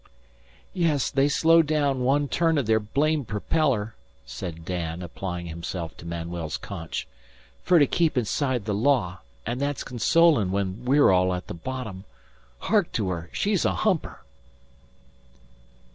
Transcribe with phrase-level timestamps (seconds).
[0.73, 3.93] "Yes, they slow daown one turn o' their blame propeller,"
[4.25, 7.07] said Dan, applying himself to Manuel's conch,
[7.61, 12.05] "fer to keep inside the law, an' that's consolin' when we're all at the bottom.
[12.61, 13.29] Hark to her!
[13.31, 14.21] She's a humper!"